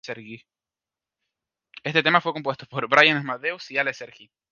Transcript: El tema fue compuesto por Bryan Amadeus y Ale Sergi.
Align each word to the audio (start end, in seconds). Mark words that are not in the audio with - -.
El 1.83 2.01
tema 2.01 2.21
fue 2.21 2.33
compuesto 2.33 2.65
por 2.65 2.89
Bryan 2.89 3.17
Amadeus 3.17 3.69
y 3.69 3.77
Ale 3.77 3.93
Sergi. 3.93 4.31